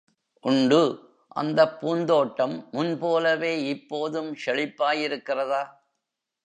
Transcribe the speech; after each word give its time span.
உண்டு.... 0.43 0.79
அந்தப் 1.35 1.77
பூந்தோட்டம் 1.79 2.55
முன்போலவே 2.71 3.53
இப்போதும் 3.67 4.35
செழிப்பாயிருக்கிறதா? 4.45 5.63